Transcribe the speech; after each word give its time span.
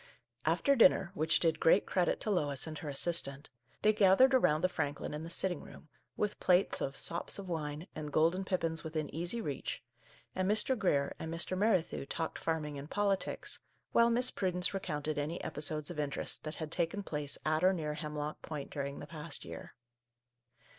108 0.45 0.51
Our 0.51 0.57
Little 0.57 1.11
Canadian 1.13 1.13
Cousin 1.13 1.13
After 1.13 1.13
dinner,— 1.13 1.13
which 1.19 1.39
did 1.39 1.59
great 1.59 1.85
credit 1.85 2.19
to 2.21 2.31
Lois 2.31 2.65
and 2.65 2.77
her 2.79 2.89
assistant,— 2.89 3.49
they 3.83 3.93
gathered 3.93 4.33
around 4.33 4.61
the 4.61 4.67
Franklin 4.67 5.13
in 5.13 5.21
the 5.21 5.29
sitting 5.29 5.61
room, 5.61 5.89
with 6.17 6.39
plates 6.39 6.81
of" 6.81 6.97
sops 6.97 7.37
of 7.37 7.47
wine" 7.47 7.85
and 7.95 8.11
golden 8.11 8.43
pippins 8.43 8.83
within 8.83 9.13
easy 9.13 9.41
reach, 9.41 9.83
and 10.33 10.49
Mr. 10.49 10.75
Grier 10.75 11.13
and 11.19 11.31
Mr. 11.31 11.55
Merrithew 11.55 12.07
talked 12.09 12.39
farming 12.39 12.79
and 12.79 12.89
politics, 12.89 13.59
while 13.91 14.09
Miss 14.09 14.31
Pru 14.31 14.51
dence 14.53 14.73
recounted 14.73 15.19
any 15.19 15.39
episodes 15.43 15.91
of 15.91 15.99
interest 15.99 16.45
that 16.45 16.55
had 16.55 16.71
taken 16.71 17.03
place 17.03 17.37
at 17.45 17.63
or 17.63 17.71
near 17.71 17.93
Hemlock 17.93 18.41
Point 18.41 18.71
during 18.71 18.97
the 18.97 19.05
past 19.05 19.45
year. 19.45 19.75